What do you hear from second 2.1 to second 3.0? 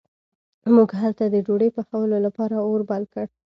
لپاره اور